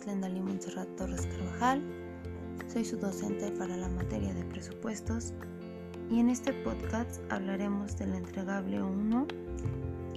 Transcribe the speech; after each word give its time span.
es 0.00 0.06
Lendalí 0.06 0.40
Montserrat 0.40 0.88
Torres 0.96 1.26
Carvajal. 1.26 1.82
Soy 2.72 2.84
su 2.84 2.96
docente 2.96 3.50
para 3.52 3.76
la 3.76 3.88
materia 3.88 4.32
de 4.32 4.44
presupuestos 4.44 5.32
y 6.10 6.20
en 6.20 6.30
este 6.30 6.52
podcast 6.52 7.20
hablaremos 7.30 7.98
del 7.98 8.14
entregable 8.14 8.82
1 8.82 9.26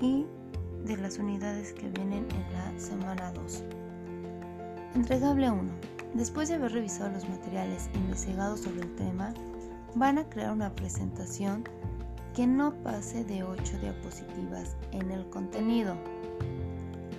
y 0.02 0.26
de 0.86 0.98
las 0.98 1.18
unidades 1.18 1.74
que 1.74 1.90
vienen 1.90 2.28
en 2.32 2.54
la 2.54 2.80
semana 2.80 3.32
2. 3.34 3.64
Entregable 4.96 5.52
1. 5.52 5.72
Después 6.14 6.50
de 6.50 6.56
haber 6.56 6.72
revisado 6.74 7.12
los 7.12 7.28
materiales 7.28 7.90
investigados 7.96 8.62
sobre 8.62 8.82
el 8.82 8.96
tema, 8.96 9.34
van 9.96 10.18
a 10.18 10.30
crear 10.30 10.54
una 10.54 10.74
presentación 10.76 11.64
que 12.34 12.48
no 12.48 12.74
pase 12.84 13.24
de 13.26 13.44
8 13.44 13.80
diapositivas 13.82 14.76
en 14.92 15.12
el 15.12 15.30
contenido. 15.30 15.96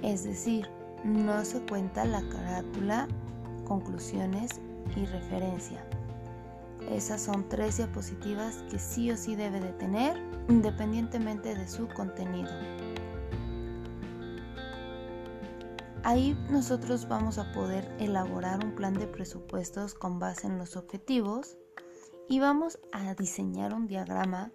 Es 0.03 0.25
decir, 0.25 0.69
no 1.05 1.45
se 1.45 1.61
cuenta 1.61 2.05
la 2.05 2.23
carátula, 2.29 3.07
conclusiones 3.67 4.51
y 4.97 5.05
referencia. 5.07 5.85
Esas 6.91 7.23
son 7.23 7.49
tres 7.49 7.79
diapositivas 7.79 8.65
que 8.71 8.79
sí 8.79 9.11
o 9.11 9.17
sí 9.17 9.37
debe 9.37 9.61
de 9.61 9.73
tener 9.73 10.17
independientemente 10.49 11.55
de 11.55 11.69
su 11.69 11.89
contenido. 11.89 12.51
Ahí 16.03 16.37
nosotros 16.51 17.09
vamos 17.09 17.39
a 17.39 17.51
poder 17.53 17.91
elaborar 17.99 18.63
un 18.63 18.75
plan 18.75 18.93
de 18.93 19.07
presupuestos 19.07 19.95
con 19.95 20.19
base 20.19 20.47
en 20.47 20.59
los 20.59 20.77
objetivos 20.77 21.57
y 22.29 22.41
vamos 22.41 22.79
a 22.93 23.15
diseñar 23.15 23.73
un 23.73 23.87
diagrama 23.87 24.53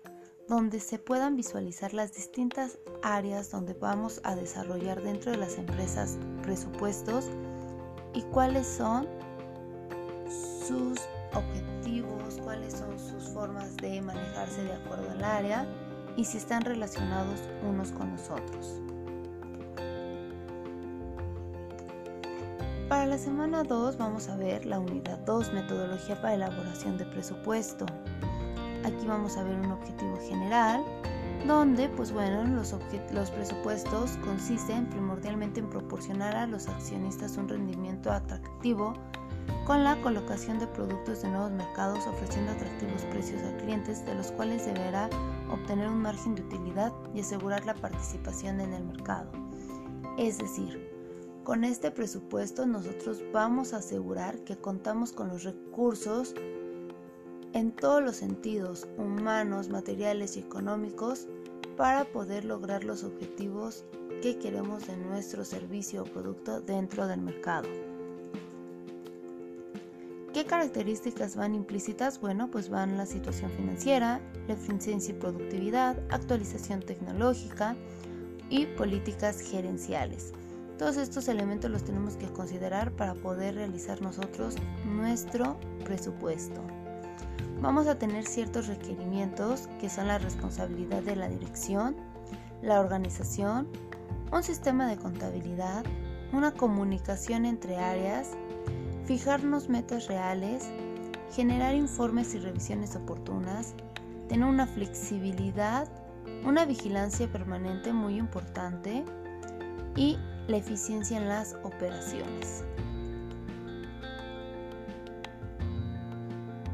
donde 0.49 0.79
se 0.79 0.97
puedan 0.97 1.35
visualizar 1.35 1.93
las 1.93 2.11
distintas 2.13 2.79
áreas 3.03 3.51
donde 3.51 3.75
vamos 3.75 4.19
a 4.23 4.35
desarrollar 4.35 5.01
dentro 5.03 5.31
de 5.31 5.37
las 5.37 5.59
empresas 5.59 6.17
presupuestos 6.41 7.29
y 8.15 8.23
cuáles 8.23 8.65
son 8.65 9.07
sus 10.67 10.99
objetivos, 11.35 12.39
cuáles 12.43 12.73
son 12.73 12.97
sus 12.99 13.29
formas 13.29 13.77
de 13.77 14.01
manejarse 14.01 14.63
de 14.63 14.73
acuerdo 14.73 15.11
al 15.11 15.23
área 15.23 15.67
y 16.17 16.25
si 16.25 16.37
están 16.37 16.63
relacionados 16.63 17.39
unos 17.61 17.91
con 17.91 18.11
los 18.11 18.29
otros. 18.31 18.81
Para 22.89 23.05
la 23.05 23.19
semana 23.19 23.63
2 23.63 23.97
vamos 23.99 24.29
a 24.29 24.35
ver 24.35 24.65
la 24.65 24.79
unidad 24.79 25.19
2, 25.19 25.53
metodología 25.53 26.19
para 26.19 26.33
elaboración 26.33 26.97
de 26.97 27.05
presupuesto. 27.05 27.85
Aquí 28.83 29.05
vamos 29.07 29.37
a 29.37 29.43
ver 29.43 29.55
un 29.59 29.71
objetivo 29.71 30.17
general, 30.27 30.83
donde 31.47 31.89
pues 31.89 32.11
bueno, 32.11 32.43
los, 32.43 32.75
los 33.11 33.31
presupuestos 33.31 34.17
consisten 34.23 34.89
primordialmente 34.89 35.59
en 35.59 35.69
proporcionar 35.69 36.35
a 36.35 36.47
los 36.47 36.67
accionistas 36.67 37.37
un 37.37 37.47
rendimiento 37.49 38.11
atractivo 38.11 38.93
con 39.65 39.83
la 39.83 39.99
colocación 40.01 40.59
de 40.59 40.67
productos 40.67 41.21
de 41.21 41.29
nuevos 41.29 41.51
mercados 41.51 42.05
ofreciendo 42.07 42.51
atractivos 42.51 43.03
precios 43.05 43.41
a 43.43 43.57
clientes 43.57 44.05
de 44.05 44.15
los 44.15 44.31
cuales 44.31 44.65
deberá 44.65 45.09
obtener 45.51 45.87
un 45.89 46.01
margen 46.01 46.35
de 46.35 46.41
utilidad 46.41 46.91
y 47.13 47.21
asegurar 47.21 47.65
la 47.65 47.75
participación 47.75 48.61
en 48.61 48.73
el 48.73 48.83
mercado. 48.85 49.31
Es 50.17 50.37
decir, 50.37 50.89
con 51.43 51.63
este 51.63 51.91
presupuesto 51.91 52.65
nosotros 52.65 53.23
vamos 53.33 53.73
a 53.73 53.77
asegurar 53.77 54.39
que 54.43 54.57
contamos 54.57 55.11
con 55.11 55.29
los 55.29 55.43
recursos 55.43 56.35
en 57.53 57.71
todos 57.71 58.03
los 58.03 58.17
sentidos, 58.17 58.87
humanos, 58.97 59.69
materiales 59.69 60.37
y 60.37 60.41
económicos, 60.41 61.27
para 61.77 62.05
poder 62.05 62.45
lograr 62.45 62.83
los 62.83 63.03
objetivos 63.03 63.85
que 64.21 64.37
queremos 64.37 64.85
de 64.87 64.97
nuestro 64.97 65.45
servicio 65.45 66.03
o 66.03 66.05
producto 66.05 66.59
dentro 66.59 67.07
del 67.07 67.21
mercado. 67.21 67.69
¿Qué 70.33 70.45
características 70.45 71.35
van 71.35 71.55
implícitas? 71.55 72.19
Bueno, 72.19 72.51
pues 72.51 72.69
van 72.69 72.97
la 72.97 73.05
situación 73.05 73.49
financiera, 73.51 74.21
la 74.47 74.53
eficiencia 74.53 75.13
y 75.13 75.17
productividad, 75.17 75.97
actualización 76.09 76.81
tecnológica 76.81 77.75
y 78.49 78.65
políticas 78.65 79.39
gerenciales. 79.39 80.33
Todos 80.77 80.97
estos 80.97 81.27
elementos 81.27 81.71
los 81.71 81.83
tenemos 81.83 82.15
que 82.15 82.27
considerar 82.27 82.91
para 82.91 83.15
poder 83.15 83.55
realizar 83.55 84.01
nosotros 84.01 84.55
nuestro 84.85 85.57
presupuesto 85.83 86.61
vamos 87.61 87.87
a 87.87 87.97
tener 87.97 88.25
ciertos 88.25 88.67
requerimientos 88.67 89.67
que 89.79 89.89
son 89.89 90.07
la 90.07 90.17
responsabilidad 90.17 91.03
de 91.03 91.15
la 91.15 91.27
dirección, 91.27 91.95
la 92.61 92.79
organización, 92.79 93.67
un 94.31 94.43
sistema 94.43 94.87
de 94.87 94.97
contabilidad, 94.97 95.83
una 96.33 96.51
comunicación 96.51 97.45
entre 97.45 97.77
áreas, 97.77 98.31
fijarnos 99.05 99.69
metas 99.69 100.07
reales, 100.07 100.69
generar 101.31 101.75
informes 101.75 102.33
y 102.35 102.39
revisiones 102.39 102.95
oportunas, 102.95 103.73
tener 104.27 104.47
una 104.47 104.67
flexibilidad, 104.67 105.87
una 106.45 106.65
vigilancia 106.65 107.27
permanente 107.31 107.91
muy 107.91 108.17
importante 108.17 109.03
y 109.95 110.17
la 110.47 110.57
eficiencia 110.57 111.17
en 111.17 111.27
las 111.27 111.55
operaciones. 111.63 112.63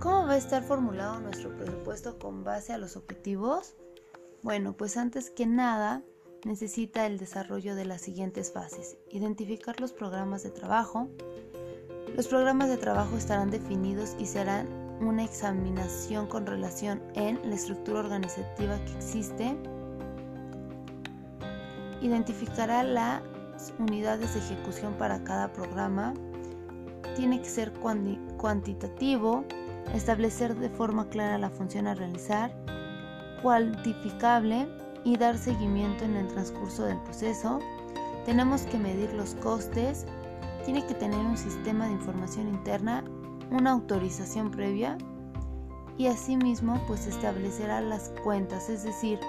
¿Cómo 0.05 0.27
va 0.27 0.33
a 0.33 0.37
estar 0.37 0.61
formulado 0.61 1.19
nuestro 1.19 1.49
presupuesto 1.57 2.19
con 2.19 2.43
base 2.43 2.71
a 2.71 2.77
los 2.77 2.95
objetivos? 2.95 3.73
Bueno, 4.43 4.77
pues 4.77 4.97
antes 4.97 5.31
que 5.31 5.47
nada 5.47 6.03
necesita 6.43 7.07
el 7.07 7.17
desarrollo 7.17 7.73
de 7.73 7.85
las 7.85 8.01
siguientes 8.01 8.51
fases. 8.51 8.99
Identificar 9.09 9.81
los 9.81 9.93
programas 9.93 10.43
de 10.43 10.51
trabajo. 10.51 11.09
Los 12.15 12.27
programas 12.27 12.69
de 12.69 12.77
trabajo 12.77 13.17
estarán 13.17 13.49
definidos 13.49 14.15
y 14.19 14.27
serán 14.27 14.67
una 15.01 15.23
examinación 15.23 16.27
con 16.27 16.45
relación 16.45 17.01
en 17.15 17.39
la 17.49 17.55
estructura 17.55 18.01
organizativa 18.01 18.77
que 18.85 18.91
existe. 18.91 19.57
Identificará 22.01 22.83
las 22.83 23.23
unidades 23.79 24.35
de 24.35 24.39
ejecución 24.39 24.93
para 24.99 25.23
cada 25.23 25.51
programa. 25.51 26.13
Tiene 27.15 27.41
que 27.41 27.49
ser 27.49 27.73
cuantitativo, 27.73 29.45
establecer 29.93 30.55
de 30.55 30.69
forma 30.69 31.07
clara 31.09 31.37
la 31.37 31.49
función 31.49 31.87
a 31.87 31.95
realizar, 31.95 32.51
cuantificable 33.41 34.67
y 35.03 35.17
dar 35.17 35.37
seguimiento 35.37 36.03
en 36.03 36.15
el 36.15 36.27
transcurso 36.27 36.83
del 36.83 36.99
proceso. 37.01 37.59
Tenemos 38.25 38.63
que 38.63 38.77
medir 38.77 39.13
los 39.13 39.35
costes, 39.35 40.05
tiene 40.65 40.85
que 40.85 40.95
tener 40.95 41.19
un 41.19 41.37
sistema 41.37 41.85
de 41.85 41.93
información 41.93 42.47
interna, 42.47 43.03
una 43.51 43.71
autorización 43.71 44.49
previa 44.49 44.97
y 45.97 46.07
asimismo 46.07 46.81
pues 46.87 47.07
establecerá 47.07 47.81
las 47.81 48.11
cuentas, 48.23 48.69
es 48.69 48.83
decir, 48.83 49.19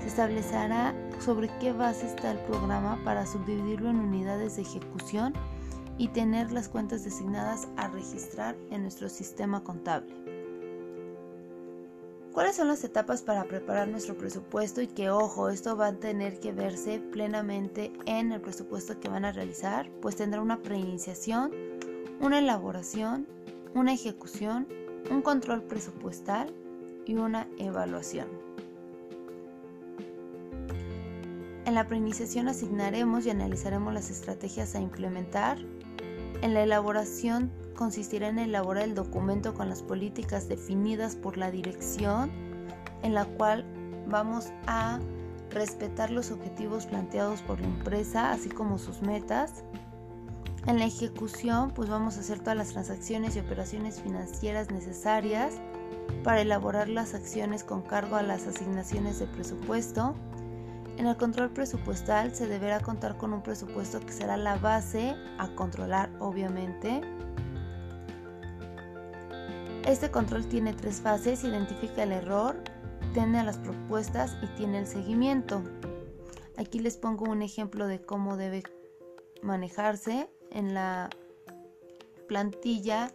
se 0.00 0.08
establecerá 0.08 0.94
sobre 1.20 1.50
qué 1.58 1.72
base 1.72 2.06
está 2.06 2.32
el 2.32 2.38
programa 2.38 2.98
para 3.04 3.26
subdividirlo 3.26 3.90
en 3.90 4.00
unidades 4.00 4.56
de 4.56 4.62
ejecución 4.62 5.34
y 6.00 6.08
tener 6.08 6.50
las 6.50 6.70
cuentas 6.70 7.04
designadas 7.04 7.68
a 7.76 7.88
registrar 7.88 8.56
en 8.70 8.80
nuestro 8.80 9.10
sistema 9.10 9.62
contable. 9.62 10.14
¿Cuáles 12.32 12.56
son 12.56 12.68
las 12.68 12.82
etapas 12.84 13.20
para 13.20 13.44
preparar 13.44 13.86
nuestro 13.86 14.16
presupuesto? 14.16 14.80
Y 14.80 14.86
que, 14.86 15.10
ojo, 15.10 15.50
esto 15.50 15.76
va 15.76 15.88
a 15.88 15.92
tener 15.92 16.40
que 16.40 16.52
verse 16.52 17.00
plenamente 17.12 17.92
en 18.06 18.32
el 18.32 18.40
presupuesto 18.40 18.98
que 18.98 19.10
van 19.10 19.26
a 19.26 19.32
realizar, 19.32 19.90
pues 20.00 20.16
tendrá 20.16 20.40
una 20.40 20.62
preiniciación, 20.62 21.52
una 22.18 22.38
elaboración, 22.38 23.26
una 23.74 23.92
ejecución, 23.92 24.66
un 25.10 25.20
control 25.20 25.64
presupuestal 25.64 26.50
y 27.04 27.16
una 27.16 27.46
evaluación. 27.58 28.28
En 31.66 31.74
la 31.74 31.86
preiniciación 31.86 32.48
asignaremos 32.48 33.26
y 33.26 33.30
analizaremos 33.30 33.92
las 33.92 34.08
estrategias 34.08 34.74
a 34.74 34.80
implementar, 34.80 35.58
en 36.42 36.54
la 36.54 36.62
elaboración 36.62 37.50
consistirá 37.76 38.28
en 38.28 38.38
elaborar 38.38 38.84
el 38.84 38.94
documento 38.94 39.54
con 39.54 39.68
las 39.68 39.82
políticas 39.82 40.48
definidas 40.48 41.16
por 41.16 41.36
la 41.36 41.50
dirección, 41.50 42.30
en 43.02 43.14
la 43.14 43.24
cual 43.24 43.64
vamos 44.08 44.52
a 44.66 45.00
respetar 45.50 46.10
los 46.10 46.30
objetivos 46.30 46.86
planteados 46.86 47.42
por 47.42 47.60
la 47.60 47.66
empresa, 47.66 48.32
así 48.32 48.48
como 48.48 48.78
sus 48.78 49.02
metas. 49.02 49.64
En 50.66 50.78
la 50.78 50.84
ejecución, 50.84 51.70
pues 51.70 51.88
vamos 51.88 52.16
a 52.16 52.20
hacer 52.20 52.40
todas 52.40 52.56
las 52.56 52.68
transacciones 52.68 53.34
y 53.36 53.40
operaciones 53.40 54.00
financieras 54.00 54.70
necesarias 54.70 55.54
para 56.22 56.42
elaborar 56.42 56.88
las 56.88 57.14
acciones 57.14 57.64
con 57.64 57.82
cargo 57.82 58.16
a 58.16 58.22
las 58.22 58.46
asignaciones 58.46 59.18
de 59.18 59.26
presupuesto. 59.26 60.14
En 61.00 61.06
el 61.06 61.16
control 61.16 61.48
presupuestal 61.48 62.34
se 62.34 62.46
deberá 62.46 62.78
contar 62.80 63.16
con 63.16 63.32
un 63.32 63.42
presupuesto 63.42 64.00
que 64.00 64.12
será 64.12 64.36
la 64.36 64.56
base 64.56 65.16
a 65.38 65.48
controlar, 65.54 66.10
obviamente. 66.18 67.00
Este 69.86 70.10
control 70.10 70.46
tiene 70.46 70.74
tres 70.74 71.00
fases, 71.00 71.42
identifica 71.42 72.02
el 72.02 72.12
error, 72.12 72.54
tiene 73.14 73.42
las 73.42 73.56
propuestas 73.56 74.36
y 74.42 74.46
tiene 74.58 74.80
el 74.80 74.86
seguimiento. 74.86 75.62
Aquí 76.58 76.80
les 76.80 76.98
pongo 76.98 77.30
un 77.30 77.40
ejemplo 77.40 77.86
de 77.86 78.02
cómo 78.02 78.36
debe 78.36 78.62
manejarse 79.40 80.28
en 80.50 80.74
la 80.74 81.08
plantilla 82.28 83.10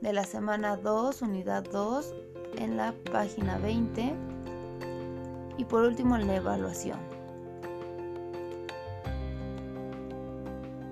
de 0.00 0.12
la 0.12 0.24
semana 0.24 0.76
2, 0.76 1.22
unidad 1.22 1.62
2, 1.62 2.12
en 2.56 2.76
la 2.76 2.92
página 3.12 3.56
20. 3.58 4.16
Y 5.58 5.64
por 5.66 5.84
último, 5.84 6.18
la 6.18 6.34
evaluación. 6.34 7.19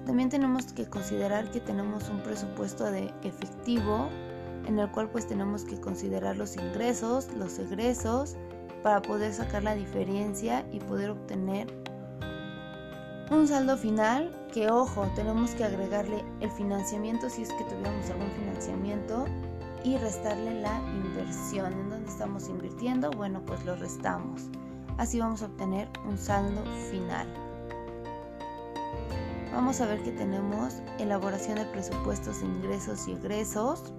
También 0.08 0.31
tenemos 0.31 0.72
que 0.72 0.87
considerar 0.87 1.50
que 1.50 1.60
tenemos 1.60 2.08
un 2.08 2.20
presupuesto 2.20 2.90
de 2.90 3.12
efectivo 3.25 4.08
en 4.66 4.78
el 4.78 4.90
cual 4.90 5.10
pues 5.10 5.26
tenemos 5.26 5.64
que 5.64 5.78
considerar 5.78 6.34
los 6.38 6.56
ingresos, 6.56 7.28
los 7.37 7.58
egresos 7.58 8.34
para 8.82 9.02
poder 9.02 9.34
sacar 9.34 9.64
la 9.64 9.75
diferencia 9.75 10.64
y 10.72 10.81
poder 10.81 11.10
obtener 11.10 11.66
un 13.31 13.46
saldo 13.46 13.76
final 13.76 14.34
que 14.50 14.70
ojo, 14.70 15.06
tenemos 15.14 15.50
que 15.50 15.64
agregarle 15.64 16.25
el 16.40 16.50
financiamiento 16.52 17.28
si 17.28 17.43
es 17.43 17.52
que 17.52 17.64
tuviéramos 17.64 18.08
algún 18.08 18.31
financiamiento 18.31 19.26
y 19.84 19.99
restarle 19.99 20.62
la 20.62 20.81
inversión. 21.04 21.75
¿En 21.75 21.90
dónde 21.90 22.08
estamos 22.08 22.49
invirtiendo? 22.49 23.11
Bueno, 23.11 23.43
pues 23.44 23.62
lo 23.66 23.76
restamos. 23.76 24.44
Así 24.96 25.20
vamos 25.20 25.43
a 25.43 25.46
obtener 25.46 25.87
un 26.08 26.16
saldo 26.16 26.64
final. 26.90 27.28
Vamos 29.58 29.81
a 29.81 29.87
ver 29.87 30.00
que 30.05 30.12
tenemos 30.12 30.75
elaboración 31.00 31.56
de 31.56 31.64
presupuestos 31.64 32.38
de 32.38 32.46
ingresos 32.46 33.08
y 33.08 33.12
egresos. 33.14 33.93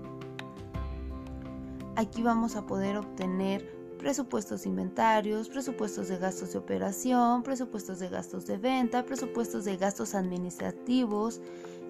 Aquí 1.98 2.24
vamos 2.24 2.56
a 2.56 2.66
poder 2.66 2.96
obtener 2.96 3.70
presupuestos 3.98 4.66
inventarios, 4.66 5.50
presupuestos 5.50 6.08
de 6.08 6.18
gastos 6.18 6.54
de 6.54 6.60
operación, 6.60 7.44
presupuestos 7.44 8.00
de 8.00 8.08
gastos 8.08 8.46
de 8.46 8.58
venta, 8.58 9.04
presupuestos 9.04 9.66
de 9.66 9.76
gastos 9.76 10.16
administrativos, 10.16 11.42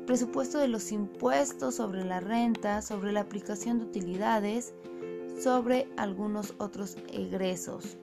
presupuesto 0.07 0.57
de 0.57 0.67
los 0.67 0.91
impuestos 0.91 1.75
sobre 1.75 2.03
la 2.03 2.21
renta, 2.21 2.81
sobre 2.81 3.11
la 3.11 3.19
aplicación 3.19 3.77
de 3.77 3.85
utilidades, 3.85 4.73
sobre 5.39 5.87
algunos 5.95 6.55
otros 6.57 6.97
egresos. 7.13 7.99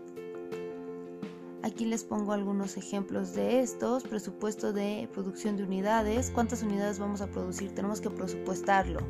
Aquí 1.66 1.84
les 1.84 2.04
pongo 2.04 2.32
algunos 2.32 2.76
ejemplos 2.76 3.34
de 3.34 3.58
estos. 3.58 4.04
Presupuesto 4.04 4.72
de 4.72 5.08
producción 5.12 5.56
de 5.56 5.64
unidades. 5.64 6.30
¿Cuántas 6.30 6.62
unidades 6.62 7.00
vamos 7.00 7.20
a 7.20 7.26
producir? 7.26 7.74
Tenemos 7.74 8.00
que 8.00 8.08
presupuestarlo 8.08 9.00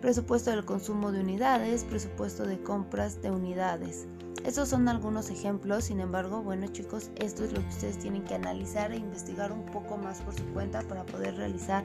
presupuesto 0.00 0.50
del 0.50 0.64
consumo 0.64 1.10
de 1.10 1.20
unidades, 1.20 1.84
presupuesto 1.84 2.46
de 2.46 2.62
compras 2.62 3.20
de 3.22 3.30
unidades. 3.30 4.06
Estos 4.44 4.68
son 4.68 4.88
algunos 4.88 5.30
ejemplos, 5.30 5.84
sin 5.84 6.00
embargo, 6.00 6.42
bueno 6.42 6.68
chicos, 6.68 7.10
esto 7.16 7.44
es 7.44 7.52
lo 7.52 7.60
que 7.60 7.68
ustedes 7.68 7.98
tienen 7.98 8.22
que 8.22 8.34
analizar 8.34 8.92
e 8.92 8.98
investigar 8.98 9.50
un 9.50 9.66
poco 9.66 9.96
más 9.96 10.20
por 10.20 10.34
su 10.34 10.44
cuenta 10.52 10.82
para 10.82 11.04
poder 11.04 11.36
realizar 11.36 11.82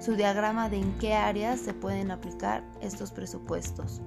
su 0.00 0.14
diagrama 0.14 0.70
de 0.70 0.78
en 0.78 0.98
qué 0.98 1.14
áreas 1.14 1.60
se 1.60 1.74
pueden 1.74 2.10
aplicar 2.10 2.64
estos 2.80 3.10
presupuestos. 3.10 4.00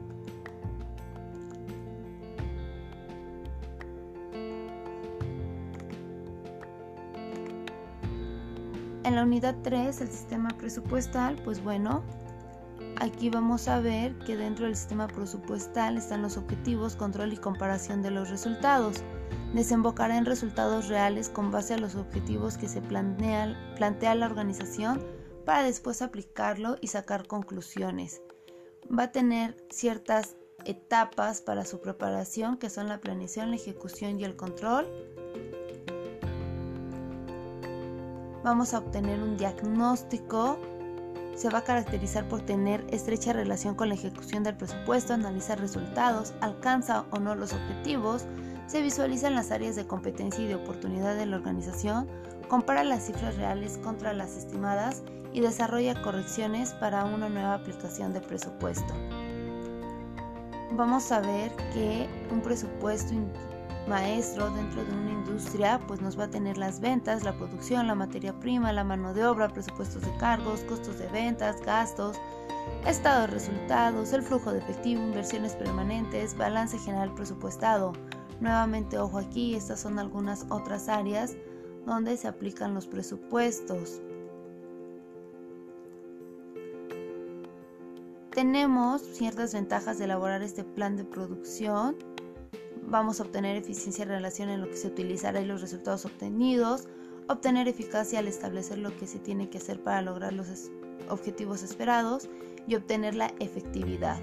En 9.03 9.15
la 9.15 9.23
unidad 9.23 9.55
3, 9.63 10.01
el 10.01 10.07
sistema 10.09 10.49
presupuestal, 10.57 11.35
pues 11.43 11.63
bueno, 11.63 12.03
Aquí 13.01 13.31
vamos 13.31 13.67
a 13.67 13.79
ver 13.79 14.15
que 14.19 14.37
dentro 14.37 14.65
del 14.65 14.75
sistema 14.75 15.07
presupuestal 15.07 15.97
están 15.97 16.21
los 16.21 16.37
objetivos, 16.37 16.95
control 16.95 17.33
y 17.33 17.37
comparación 17.37 18.03
de 18.03 18.11
los 18.11 18.29
resultados. 18.29 19.01
Desembocará 19.55 20.17
en 20.17 20.25
resultados 20.27 20.87
reales 20.87 21.27
con 21.27 21.49
base 21.49 21.73
a 21.73 21.79
los 21.79 21.95
objetivos 21.95 22.59
que 22.59 22.67
se 22.67 22.79
plantea 22.79 24.15
la 24.15 24.25
organización 24.27 25.03
para 25.45 25.63
después 25.63 26.03
aplicarlo 26.03 26.75
y 26.79 26.87
sacar 26.87 27.25
conclusiones. 27.25 28.21
Va 28.87 29.03
a 29.05 29.11
tener 29.11 29.57
ciertas 29.71 30.35
etapas 30.65 31.41
para 31.41 31.65
su 31.65 31.81
preparación 31.81 32.57
que 32.57 32.69
son 32.69 32.87
la 32.87 33.01
planeación, 33.01 33.49
la 33.49 33.55
ejecución 33.55 34.19
y 34.19 34.25
el 34.25 34.35
control. 34.35 34.87
Vamos 38.43 38.73
a 38.73 38.79
obtener 38.79 39.21
un 39.21 39.37
diagnóstico 39.37 40.57
se 41.35 41.49
va 41.49 41.59
a 41.59 41.63
caracterizar 41.63 42.27
por 42.27 42.41
tener 42.41 42.85
estrecha 42.91 43.33
relación 43.33 43.75
con 43.75 43.89
la 43.89 43.95
ejecución 43.95 44.43
del 44.43 44.55
presupuesto, 44.55 45.13
analizar 45.13 45.59
resultados, 45.59 46.33
alcanza 46.41 47.05
o 47.09 47.19
no 47.19 47.35
los 47.35 47.53
objetivos, 47.53 48.25
se 48.67 48.81
visualizan 48.81 49.35
las 49.35 49.51
áreas 49.51 49.75
de 49.75 49.87
competencia 49.87 50.43
y 50.43 50.47
de 50.47 50.55
oportunidad 50.55 51.15
de 51.15 51.25
la 51.25 51.37
organización, 51.37 52.07
compara 52.47 52.83
las 52.83 53.07
cifras 53.07 53.37
reales 53.37 53.79
contra 53.79 54.13
las 54.13 54.37
estimadas 54.37 55.01
y 55.33 55.41
desarrolla 55.41 56.01
correcciones 56.01 56.73
para 56.75 57.05
una 57.05 57.29
nueva 57.29 57.55
aplicación 57.55 58.13
de 58.13 58.21
presupuesto. 58.21 58.93
Vamos 60.73 61.11
a 61.11 61.21
ver 61.21 61.51
que 61.73 62.07
un 62.31 62.41
presupuesto 62.41 63.13
maestro 63.87 64.49
dentro 64.51 64.83
de 64.83 64.91
una 64.91 65.11
industria, 65.11 65.79
pues 65.87 66.01
nos 66.01 66.17
va 66.17 66.25
a 66.25 66.29
tener 66.29 66.57
las 66.57 66.79
ventas, 66.79 67.23
la 67.23 67.33
producción, 67.33 67.87
la 67.87 67.95
materia 67.95 68.33
prima, 68.39 68.71
la 68.71 68.83
mano 68.83 69.13
de 69.13 69.25
obra, 69.25 69.47
presupuestos 69.47 70.01
de 70.03 70.15
cargos, 70.17 70.61
costos 70.61 70.99
de 70.99 71.07
ventas, 71.07 71.61
gastos, 71.61 72.17
estado 72.85 73.21
de 73.21 73.27
resultados, 73.27 74.13
el 74.13 74.21
flujo 74.21 74.51
de 74.51 74.59
efectivo, 74.59 75.01
inversiones 75.01 75.55
permanentes, 75.55 76.37
balance 76.37 76.77
general 76.77 77.13
presupuestado. 77.13 77.93
Nuevamente, 78.39 78.97
ojo 78.97 79.19
aquí, 79.19 79.55
estas 79.55 79.79
son 79.79 79.99
algunas 79.99 80.45
otras 80.49 80.89
áreas 80.89 81.35
donde 81.85 82.17
se 82.17 82.27
aplican 82.27 82.73
los 82.73 82.87
presupuestos. 82.87 84.01
Tenemos 88.31 89.01
ciertas 89.01 89.53
ventajas 89.53 89.97
de 89.97 90.05
elaborar 90.05 90.41
este 90.41 90.63
plan 90.63 90.95
de 90.95 91.03
producción 91.03 91.97
vamos 92.83 93.19
a 93.19 93.23
obtener 93.23 93.55
eficiencia 93.55 94.03
en 94.03 94.09
relación 94.09 94.49
en 94.49 94.61
lo 94.61 94.69
que 94.69 94.77
se 94.77 94.87
utilizará 94.87 95.41
y 95.41 95.45
los 95.45 95.61
resultados 95.61 96.05
obtenidos, 96.05 96.87
obtener 97.27 97.67
eficacia 97.67 98.19
al 98.19 98.27
establecer 98.27 98.77
lo 98.77 98.95
que 98.97 99.07
se 99.07 99.19
tiene 99.19 99.49
que 99.49 99.57
hacer 99.57 99.81
para 99.81 100.01
lograr 100.01 100.33
los 100.33 100.69
objetivos 101.09 101.63
esperados 101.63 102.29
y 102.67 102.75
obtener 102.75 103.15
la 103.15 103.33
efectividad. 103.39 104.19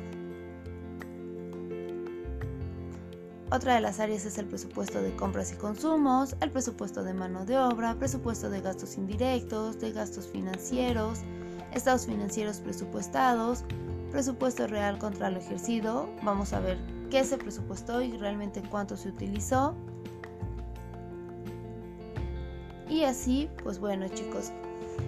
Otra 3.51 3.77
de 3.77 3.81
las 3.81 3.99
áreas 3.99 4.27
es 4.27 4.37
el 4.37 4.47
presupuesto 4.47 5.01
de 5.01 5.17
compras 5.17 5.53
y 5.53 5.57
consumos, 5.57 6.37
el 6.43 6.51
presupuesto 6.51 7.03
de 7.03 7.15
mano 7.15 7.47
de 7.47 7.57
obra, 7.57 7.95
presupuesto 7.95 8.51
de 8.51 8.61
gastos 8.61 8.99
indirectos, 8.99 9.81
de 9.81 9.93
gastos 9.93 10.27
financieros, 10.27 11.21
estados 11.73 12.05
financieros 12.05 12.59
presupuestados, 12.59 13.65
presupuesto 14.11 14.67
real 14.67 14.99
contra 14.99 15.31
lo 15.31 15.39
ejercido. 15.39 16.11
Vamos 16.23 16.53
a 16.53 16.61
ver 16.61 16.98
qué 17.09 17.25
se 17.25 17.39
presupuestó 17.39 18.03
y 18.03 18.17
realmente 18.17 18.63
cuánto 18.71 18.97
se 18.97 19.09
utilizó. 19.09 19.75
Y 22.89 23.05
así, 23.05 23.51
pues 23.63 23.79
bueno 23.79 24.09
chicos, 24.09 24.51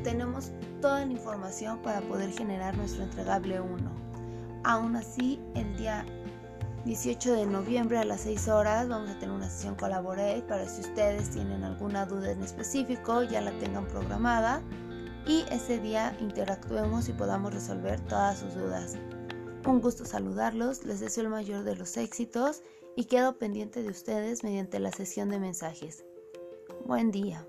tenemos 0.05 0.53
toda 0.81 1.05
la 1.05 1.13
información 1.13 1.79
para 1.79 2.01
poder 2.03 2.31
generar 2.33 2.77
nuestro 2.77 3.05
entregable 3.05 3.61
1. 3.61 3.91
Aún 4.65 4.97
así, 4.97 5.41
el 5.55 5.77
día 5.77 6.05
18 6.85 7.33
de 7.33 7.47
noviembre 7.47 7.99
a 7.99 8.05
las 8.05 8.23
6 8.23 8.49
horas 8.49 8.89
vamos 8.89 9.11
a 9.11 9.19
tener 9.19 9.35
una 9.35 9.49
sesión 9.49 9.75
Collaborate 9.75 10.43
para 10.43 10.67
si 10.67 10.81
ustedes 10.83 11.31
tienen 11.31 11.65
alguna 11.65 12.07
duda 12.07 12.31
en 12.31 12.43
específico, 12.43 13.23
ya 13.23 13.41
la 13.41 13.53
tengan 13.59 13.87
programada 13.87 14.63
y 15.27 15.45
ese 15.51 15.79
día 15.79 16.17
interactuemos 16.21 17.09
y 17.09 17.13
podamos 17.13 17.53
resolver 17.53 18.01
todas 18.01 18.39
sus 18.39 18.55
dudas. 18.55 18.97
Un 19.67 19.81
gusto 19.81 20.05
saludarlos, 20.05 20.85
les 20.85 21.01
deseo 21.01 21.25
el 21.25 21.31
mayor 21.31 21.65
de 21.65 21.77
los 21.77 21.97
éxitos 21.97 22.63
y 22.97 23.05
quedo 23.05 23.37
pendiente 23.37 23.83
de 23.83 23.91
ustedes 23.91 24.43
mediante 24.43 24.81
la 24.81 24.91
sesión 24.91 25.29
de 25.29 25.39
mensajes. 25.39 26.05
Buen 26.87 27.11
día. 27.11 27.47